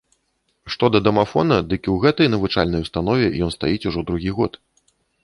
Што 0.75 0.85
да 0.93 1.01
дамафона, 1.07 1.57
дык 1.73 1.81
і 1.89 1.91
ў 1.95 2.05
гэтай 2.05 2.31
навучальнай 2.35 2.81
установе 2.87 3.27
ён 3.49 3.53
стаіць 3.57 3.87
ужо 3.93 4.05
другі 4.09 4.31
год. 4.39 4.51